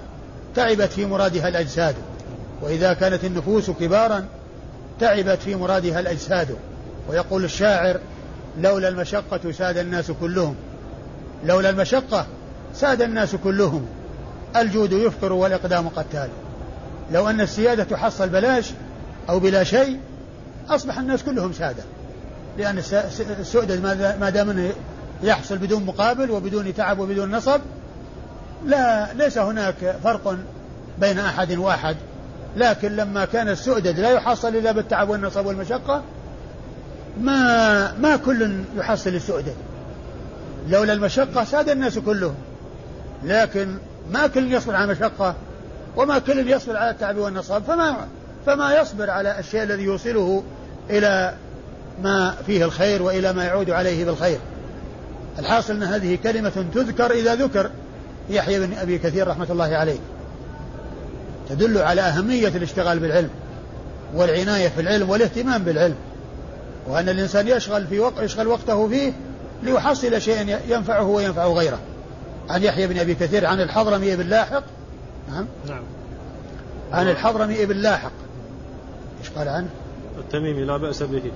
[0.55, 1.95] تعبت في مرادها الأجساد.
[2.61, 4.25] وإذا كانت النفوس كبارا
[4.99, 6.55] تعبت في مرادها الأجساد.
[7.09, 7.99] ويقول الشاعر
[8.61, 10.55] لولا المشقة ساد الناس كلهم
[11.45, 12.25] لولا المشقة
[12.79, 13.85] ساد الناس كلهم.
[14.55, 16.29] الجود يفقر والإقدام قتال.
[17.11, 18.71] لو أن السيادة تحصل بلاش
[19.29, 19.99] أو بلا شيء
[20.69, 21.83] أصبح الناس كلهم سادة.
[22.57, 22.77] لأن
[23.39, 23.81] السؤدد
[24.19, 24.71] ما دام
[25.23, 27.61] يحصل بدون مقابل وبدون تعب وبدون نصب
[28.65, 30.37] لا ليس هناك فرق
[30.99, 31.95] بين أحد وأحد.
[32.57, 36.03] لكن لما كان السؤدد لا يحصل إلا بالتعب والنصب والمشقة
[37.21, 39.55] ما ما كل يحصل السؤدد.
[40.69, 42.35] لولا المشقة ساد الناس كلهم.
[43.23, 43.77] لكن
[44.11, 45.35] ما كل يصبر على المشقة
[45.95, 48.07] وما كل يصبر على التعب والنصب فما
[48.45, 50.43] فما يصبر على الشيء الذي يوصله
[50.89, 51.33] إلى
[52.03, 54.37] ما فيه الخير وإلى ما يعود عليه بالخير.
[55.39, 57.69] الحاصل أن هذه كلمة تذكر إذا ذكر
[58.29, 59.97] يحيى بن أبي كثير رحمة الله عليه.
[61.49, 63.29] تدل على أهمية الاشتغال بالعلم
[64.15, 65.95] والعناية في العلم والاهتمام بالعلم
[66.87, 69.13] وأن الإنسان يشغل في وقت يشغل وقته فيه
[69.63, 71.79] ليحصل شيئا ينفعه وينفع غيره.
[72.49, 74.63] عن يحيى بن أبي كثير عن الحضرمي بن لاحق.
[75.29, 75.45] نعم.
[75.67, 75.83] نعم.
[76.91, 78.11] عن الحضرمي بن لاحق.
[79.19, 79.69] إيش قال عنه؟
[80.17, 81.31] التميمي لا بأس به.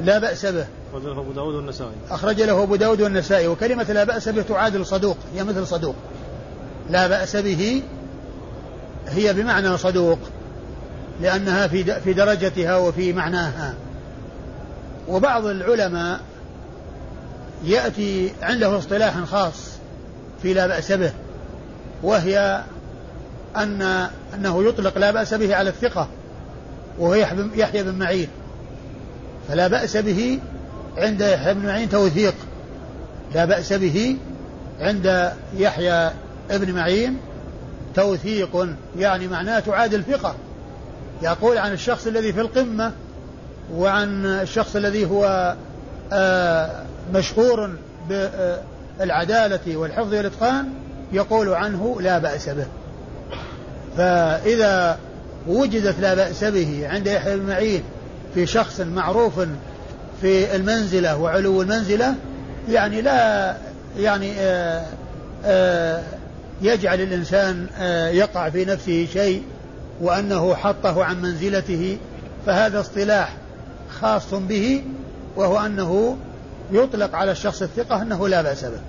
[0.00, 0.66] لا بأس به.
[0.94, 1.92] أخرج له أبو داود والنسائي.
[2.10, 3.48] أخرج له أبو داود والنسائي.
[3.48, 5.16] وكلمة لا بأس به تعادل صدوق.
[5.34, 5.94] هي مثل صدوق.
[6.90, 7.82] لا بأس به
[9.08, 10.18] هي بمعنى صدوق
[11.20, 13.74] لأنها في في درجتها وفي معناها.
[15.08, 16.20] وبعض العلماء
[17.64, 19.75] يأتي عنده اصطلاح خاص.
[20.42, 21.12] في لا بأس به
[22.02, 22.62] وهي
[23.56, 26.08] أن أنه يطلق لا بأس به على الثقة
[26.98, 27.14] وهو
[27.54, 28.28] يحيى بن معين.
[29.48, 30.38] فلا بأس به
[30.96, 32.34] عند يحيى بن معين توثيق.
[33.34, 34.16] لا بأس به
[34.80, 36.10] عند يحيى
[36.50, 37.18] ابن معين
[37.94, 38.68] توثيق
[38.98, 40.34] يعني معناه تعادل ثقة
[41.22, 42.92] يقول عن الشخص الذي في القمة
[43.74, 45.54] وعن الشخص الذي هو
[46.12, 46.82] آه،
[47.14, 47.70] مشهور
[48.98, 50.68] بالعدالة والحفظ والإتقان
[51.12, 52.66] يقول عنه لا بأس به.
[53.96, 54.98] فإذا
[55.46, 57.82] وجدت لا بأس به عند يحيى بن معين
[58.34, 59.40] في شخص معروف
[60.20, 62.14] في المنزلة وعلو المنزلة
[62.68, 63.56] يعني لا
[63.98, 64.84] يعني آآ آه،
[65.44, 66.02] آآ آه،
[66.62, 69.42] يجعل الإنسان آه، يقع في نفسه شيء
[70.00, 71.98] وأنه حطه عن منزلته
[72.46, 73.36] فهذا اصطلاح
[74.00, 74.82] خاص به
[75.36, 76.16] وهو أنه
[76.72, 78.80] يطلق على الشخص الثقة أنه لا بأس به.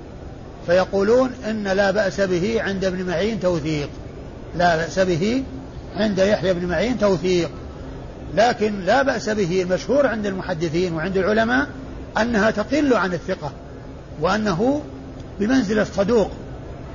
[0.66, 3.90] فيقولون إن لا بأس به عند ابن معين توثيق.
[4.56, 5.44] لا بأس به
[5.96, 7.50] عند يحيى بن معين توثيق.
[8.36, 11.68] لكن لا بأس به المشهور عند المحدثين وعند العلماء
[12.22, 13.52] أنها تقل عن الثقة
[14.22, 14.82] وأنه
[15.40, 16.32] بمنزلة صدوق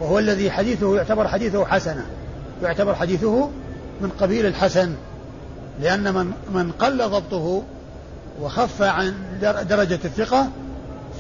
[0.00, 2.04] وهو الذي حديثه يعتبر حديثه حسنا
[2.62, 3.50] يعتبر حديثه
[4.00, 4.94] من قبيل الحسن
[5.80, 7.62] لأن من من قل ضبطه
[8.40, 10.48] وخف عن درجة الثقة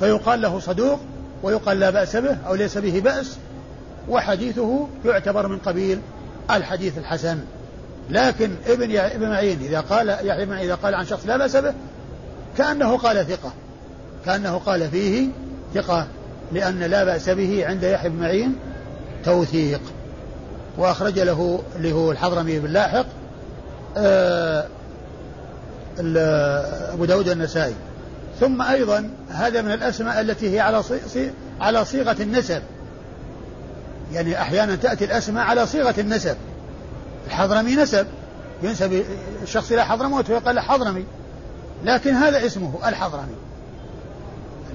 [0.02, 1.00] فيقال له صدوق
[1.42, 3.36] ويقال لا بأس به أو ليس به بأس
[4.08, 6.00] وحديثه يعتبر من قبيل
[6.50, 7.38] الحديث الحسن.
[8.10, 11.74] لكن ابن ابن معين إذا قال يحيى بن إذا قال عن شخص لا بأس به
[12.58, 13.52] كأنه قال ثقة.
[14.26, 15.28] كأنه قال فيه
[15.74, 16.06] ثقة
[16.52, 18.56] لأن لا بأس به عند يحيى بن معين
[19.24, 19.80] توثيق.
[20.78, 23.06] وأخرج له اللي هو الحضرمي بن لاحق
[23.96, 24.66] آه
[26.92, 27.74] أبو داود النسائي
[28.42, 30.82] ثم أيضا هذا من الأسماء التي هي على
[31.60, 32.62] على صيغة النسب.
[34.12, 36.36] يعني أحيانا تأتي الأسماء على صيغة النسب.
[37.26, 38.06] الحضرمي نسب.
[38.62, 39.04] ينسب
[39.42, 41.04] الشخص إلى حضرموت ويقال حضرمي.
[41.84, 43.34] لكن هذا اسمه الحضرمي.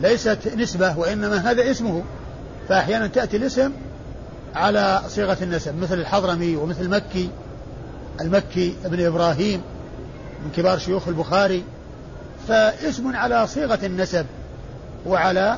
[0.02, 2.04] ليست نسبة وإنما هذا اسمه.
[2.70, 3.72] فأحيانا تأتي الاسم
[4.56, 5.82] على صيغة النسب.
[5.82, 7.30] مثل الحضرمي ومثل مكي.
[8.22, 9.62] المكي ابن إبراهيم
[10.46, 11.64] من كبار شيوخ البخاري.
[12.48, 14.26] فاسم على صيغة النسب
[15.06, 15.58] وعلى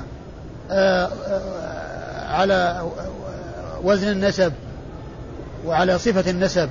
[0.71, 2.89] آه، آه، على
[3.84, 4.54] وزن النسب
[5.65, 6.69] وعلى صفة النسب.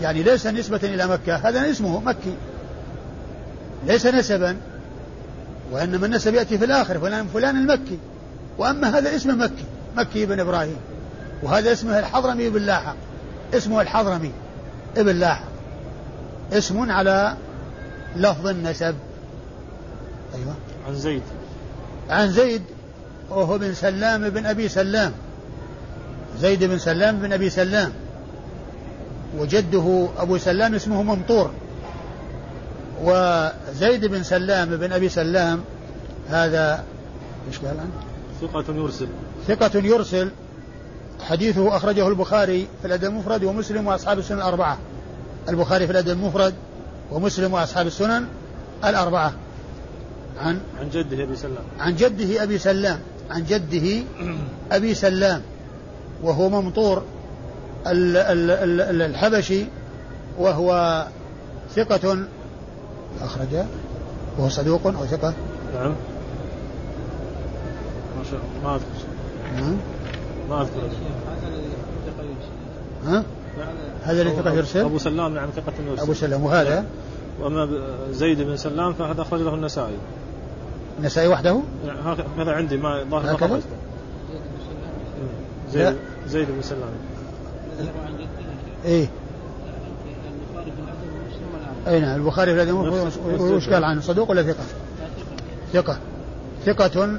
[0.00, 2.36] يعني ليس نسبة إلى مكة هذا اسمه مكي.
[3.86, 4.56] ليس نسبا
[5.72, 7.98] وإنما النسب يأتي في الآخر فلان فلان المكي.
[8.58, 9.64] وأما هذا اسم مكي
[9.96, 10.76] مكي بن إبراهيم.
[11.42, 12.96] وهذا اسمه الحضرمي بن لاحق
[13.54, 14.32] اسمه الحضرمي
[14.96, 15.48] ابن لاحق
[16.52, 17.36] اسم على
[18.16, 18.94] لفظ النسب.
[20.34, 20.54] أيوة.
[20.88, 21.22] عن زيد.
[22.10, 22.62] عن زيد
[23.30, 25.12] وهو بن سلام بن أبي سلام.
[26.40, 27.92] زيد بن سلام بن أبي سلام.
[29.38, 31.50] وجده أبو سلام اسمه ممطور
[33.02, 35.60] وزيد بن سلام بن أبي سلام
[36.30, 36.84] هذا
[37.48, 37.90] إيش قال عنه؟
[38.40, 39.08] ثقة يرسل.
[39.48, 40.30] ثقة يرسل.
[41.20, 44.78] حديثه أخرجه البخاري في الأدب المفرد ومسلم وأصحاب السنن الأربعة.
[45.48, 46.54] البخاري في الأدب المفرد
[47.10, 48.26] ومسلم وأصحاب السنن
[48.84, 49.32] الأربعة.
[50.40, 51.64] عن عن جده أبي سلام.
[51.80, 52.98] عن جده أبي سلام.
[53.30, 54.02] عن جده
[54.72, 55.42] أبي سلام.
[56.22, 57.02] وهو ممطور
[57.86, 59.64] الحبشي
[60.38, 61.04] وهو
[61.74, 62.18] ثقة
[63.20, 63.64] أخرج
[64.38, 65.34] وهو صدوق أو ثقة.
[65.74, 65.94] نعم.
[68.18, 68.68] ما شاء الله.
[68.68, 68.86] ما أذكر.
[69.56, 69.76] نعم.
[70.50, 70.90] ما أذكر.
[73.06, 73.24] ها؟
[74.04, 76.02] هذا اللي ثقة يرسل؟ أبو سلام نعم ثقة يرسل.
[76.02, 76.84] أبو سلام وهذا؟
[77.40, 77.68] وأما
[78.10, 79.96] زيد بن سلام فهذا أخرج له النسائي.
[80.98, 81.60] النسائي وحده؟
[82.38, 83.66] هذا عندي ما ظاهر ما خرجته
[85.72, 85.96] زيد
[86.28, 86.90] زيد بن سلام.
[88.84, 89.08] إيه.
[91.88, 92.76] أي نعم البخاري في الأدب
[93.40, 94.64] وش قال عنه؟ صدوق ولا ثقة؟
[95.72, 95.98] ثقة.
[96.66, 97.18] ثقة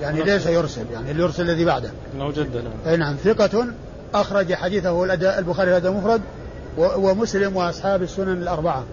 [0.00, 1.90] يعني ليس يرسل يعني اللي يرسل الذي بعده.
[2.14, 2.72] إنه جدة نعم.
[2.86, 3.66] أي نعم ثقة
[4.20, 5.04] أخرج حديثه
[5.38, 6.20] البخاري في الادب المفرد
[6.78, 8.84] ومسلم وأصحاب السنن الأربعة.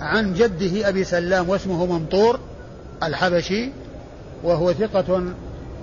[0.00, 2.40] عن جده أبي سلام واسمه ممطور
[3.02, 3.70] الحبشي
[4.42, 5.24] وهو ثقة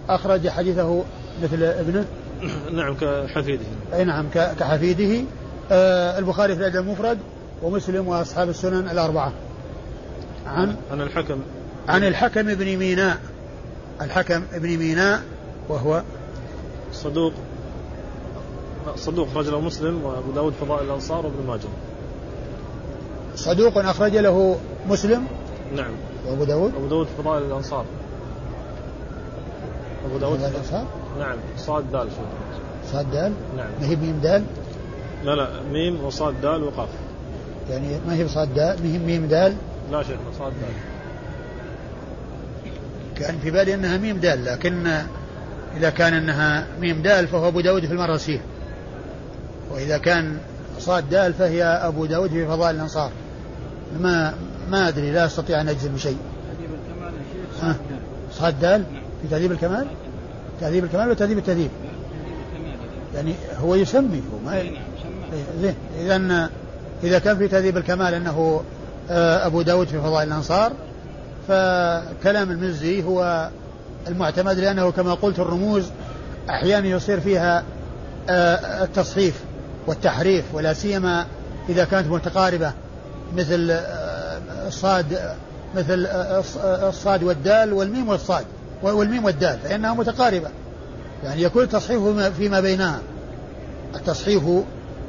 [0.09, 1.03] أخرج حديثه
[1.43, 2.05] مثل ابنه
[2.77, 3.63] نعم كحفيده.
[3.93, 5.23] أي نعم كحفيده.
[5.71, 7.17] آه البخاري في الادب المفرد
[7.63, 9.33] ومسلم وأصحاب السنن الأربعة.
[10.47, 11.39] عن عن الحكم.
[11.87, 13.17] عن الحكم بن ميناء.
[14.01, 15.21] الحكم بن ميناء
[15.69, 16.03] وهو
[16.93, 17.33] صدوق.
[18.95, 21.69] صدوق رجل مسلم وابو داود فضائل الأنصار وابن ماجه.
[23.35, 24.57] صدوق أخرج له
[24.89, 25.27] مسلم
[25.75, 25.91] نعم.
[26.27, 27.85] وأبو داود؟ أبو داود فضائل الأنصار.
[30.05, 30.85] أبو داود الأنصار؟
[31.19, 31.37] نعم.
[31.57, 32.21] صاد دال شو؟
[32.91, 33.69] صاد دال؟ نعم.
[33.81, 34.43] ما هي ميم دال؟
[35.23, 35.47] لا لا.
[35.71, 36.89] ميم وصاد دال وقاف.
[37.69, 39.55] يعني ما هي صاد دال؟ ما هي ميم دال؟
[39.91, 40.73] لا شيخ صاد دال.
[43.15, 44.87] كان في بالي أنها ميم دال لكن
[45.77, 48.41] إذا كان أنها ميم دال فهو أبو داود في المراسيل
[49.73, 50.37] وإذا كان
[50.79, 53.11] صاد دال فهي أبو داود في فضائل الأنصار.
[53.99, 54.33] ما
[54.69, 56.17] ما أدري لا أستطيع أن أجزم بشيء.
[56.47, 58.83] تهذيب الكمال يا شيخ صاد دال.
[59.21, 59.87] في تهذيب الكمال؟
[60.61, 61.69] تهذيب الكمال ولا تهذيب التهذيب
[63.15, 64.71] يعني هو يسمي هو ما إيه،
[65.61, 65.75] زين.
[65.99, 66.49] اذا
[67.03, 68.63] إذا كان في تهذيب الكمال أنه
[69.09, 70.73] آه، أبو داود في فضائل الأنصار
[71.47, 73.49] فكلام المزي هو
[74.07, 75.85] المعتمد لأنه كما قلت الرموز
[76.49, 77.63] أحيانا يصير فيها
[78.29, 79.43] آه، التصحيف.
[79.87, 81.25] والتحريف ولا سيما
[81.69, 82.73] إذا كانت متقاربة
[83.35, 85.35] مثل آه، الصاد
[85.75, 86.05] مثل
[86.65, 88.45] الصاد والدال والميم والصاد
[88.83, 90.49] والميم والدال فإنها متقاربة.
[91.23, 92.01] يعني يكون التصحيف
[92.37, 92.99] فيما بينها.
[93.95, 94.43] التصحيف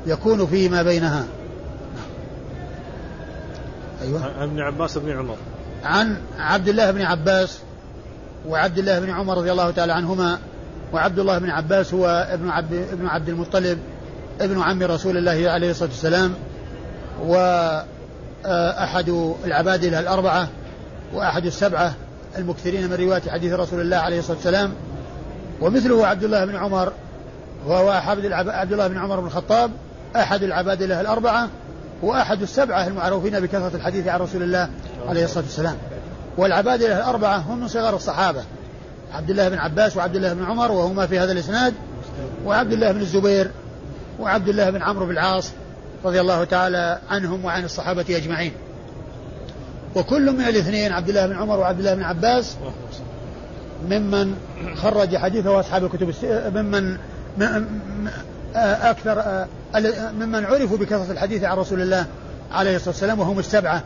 [0.06, 1.24] يكون فيما بينها.
[4.02, 4.24] أيوة.
[4.24, 5.36] عن ابن عباس بن عمر.
[5.84, 7.58] عن عبد الله بن عباس
[8.48, 10.38] وعبد الله بن عمر رضي الله تعالى عنهما
[10.92, 13.78] وعبد الله بن عباس هو ابن عبد ابن عبد المطلب
[14.40, 16.34] ابن عم رسول الله عليه الصلاة والسلام
[17.26, 20.48] وأحد العبادلة الأربعة
[21.14, 21.94] وأحد السبعة
[22.38, 24.72] المكثرين من رواية حديث رسول الله عليه الصلاة والسلام.
[25.60, 26.92] ومثله عبد الله بن عمر
[27.66, 29.70] وهو عبد الله بن عمر بن الخطاب
[30.16, 31.48] أحد العباد له الأربعة
[32.02, 34.68] وأحد السبعة المعروفين بكثرة الحديث عن رسول الله
[35.08, 35.76] عليه الصلاة والسلام.
[36.36, 38.42] والعباد له الأربعة هم من صغار الصحابة
[39.12, 41.74] عبد الله بن عباس وعبد الله بن عمر وهما في هذا الإسناد
[42.46, 43.50] وعبد الله بن الزبير
[44.20, 45.50] وعبد الله بن عمرو بن العاص
[46.04, 48.52] رضي الله تعالى عنهم وعن الصحابة أجمعين.
[49.94, 52.56] وكل من الاثنين عبد الله بن عمر وعبد الله بن عباس
[53.88, 54.34] ممن
[54.76, 56.14] خرج حديثه أصحاب الكتب
[56.54, 56.96] ممن
[58.56, 59.46] أكثر
[60.12, 62.06] ممن عرفوا بكثرة الحديث عن رسول الله
[62.52, 63.82] عليه الصلاة والسلام وهم السبعة.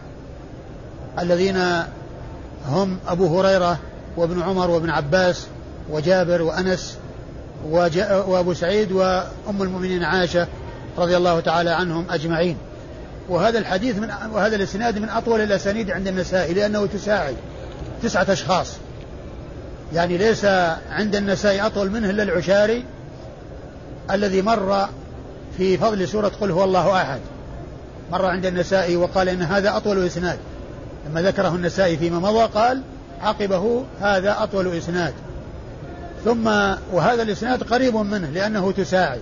[1.18, 1.62] الذين
[2.68, 3.78] هم أبو هريرة
[4.16, 5.46] وابن عمر وابن عباس
[5.90, 6.98] وجابر وأنس
[7.70, 10.46] وأبو سعيد وأم المؤمنين عائشة
[10.98, 12.56] رضي الله تعالى عنهم أجمعين.
[13.28, 17.34] وهذا الحديث من وهذا الإسناد من أطول الأسانيد عند النسائي لأنه تساعي
[18.02, 18.72] تسعة أشخاص.
[19.94, 20.44] يعني ليس
[20.90, 22.84] عند النسائي أطول منه إلا العشاري
[24.10, 24.88] الذي مر
[25.56, 27.20] في فضل سورة قل هو الله أحد.
[28.12, 30.38] مر عند النسائي وقال إن هذا أطول إسناد.
[31.08, 32.82] لما ذكره النسائي فيما مضى قال
[33.20, 35.14] عقبه هذا أطول إسناد.
[36.24, 36.46] ثم
[36.92, 39.20] وهذا الإسناد قريب منه لأنه تساعي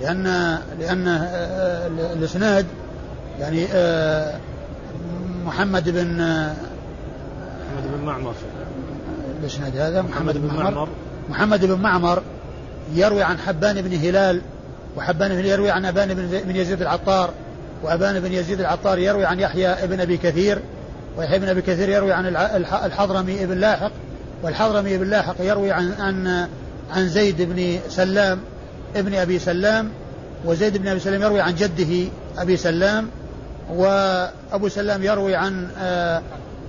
[0.00, 0.24] لأن
[0.80, 1.08] لأن
[2.16, 2.66] الإسناد
[3.40, 4.38] يعني آه،
[5.44, 6.54] محمد بن آه،
[7.74, 8.34] محمد بن معمر.
[9.40, 10.88] الإسناد هذا محمد, محمد بن معمر.
[11.30, 12.22] محمد بن معمر
[12.94, 14.40] يروي عن حبان بن هلال
[14.96, 16.14] وحبان بن يروي عن أبان
[16.46, 17.30] بن يزيد العطار
[17.82, 20.58] وأبان بن يزيد العطار يروي عن يحيى بن أبي كثير
[21.16, 22.26] ويحيى بن أبي كثير يروي عن
[22.84, 23.90] الحضرمي بن لاحق
[24.44, 26.48] والحضرمي بن لاحق يروي عن عن
[26.90, 28.40] عن زيد بن سلام
[28.96, 29.90] ابن أبي سلام
[30.44, 33.08] وزيد بن أبي سلام يروي عن جده أبي سلام
[33.70, 36.22] وأبو سلام يروي عن آه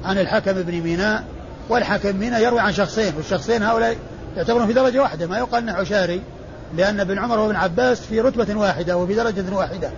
[0.05, 1.23] عن الحكم بن ميناء
[1.69, 3.97] والحكم ميناء يروي عن شخصين والشخصين هؤلاء
[4.37, 6.21] يعتبرون في درجة واحدة ما يقال أنه عشاري
[6.77, 9.89] لأن ابن عمر وابن عباس في رتبة واحدة وفي درجة واحدة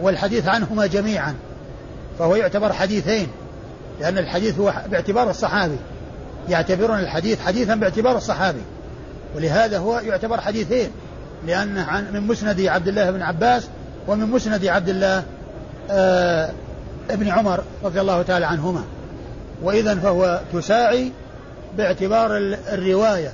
[0.00, 1.34] والحديث عنهما جميعا
[2.18, 3.28] فهو يعتبر حديثين
[4.00, 5.76] لأن الحديث هو باعتبار الصحابي.
[6.48, 8.62] يعتبرون الحديث حديثا باعتبار الصحابي.
[9.36, 10.90] ولهذا هو يعتبر حديثين.
[11.46, 13.68] لأنه عن من مسند عبد الله بن عباس
[14.08, 15.22] ومن مسند عبد الله
[15.90, 16.50] آه
[17.10, 18.84] ابن عمر رضي الله تعالى عنهما.
[19.62, 21.12] وإذا فهو تساعي
[21.76, 22.36] باعتبار
[22.72, 23.32] الرواية.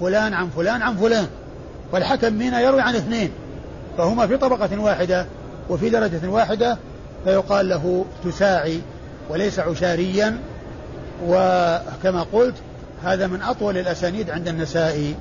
[0.00, 1.26] فلان عن فلان عن فلان.
[1.92, 3.30] والحكم منا يروي عن اثنين.
[3.98, 5.26] فهما في طبقة واحدة
[5.68, 6.78] وفي درجة واحدة
[7.24, 8.80] فيقال له تساعي
[9.30, 10.38] وليس عشاريا.
[11.26, 12.54] وكما قلت
[13.04, 15.16] هذا من أطول الأسانيد عند النسائي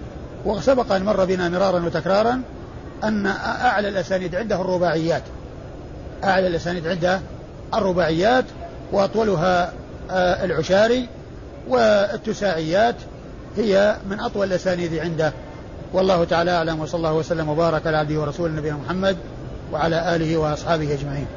[0.46, 2.42] وسبق أن مر بنا مرارا وتكرارا
[3.04, 3.28] أن
[3.62, 5.24] أعلى الأسانيد عنده الرباعيات.
[6.24, 7.20] أعلى الأسانيد عنده
[7.74, 8.46] الرباعيات
[8.92, 9.74] وأطولها
[10.12, 11.08] آه، العشاري
[11.70, 12.96] والتساعيات
[13.58, 15.34] هي من أطول الأسانيد عنده.
[15.94, 19.18] والله تعالى أعلم وصلى الله وسلم وبارك على عبده ورسوله نبينا محمد
[19.74, 21.28] وعلى آله وأصحابه أجمعين.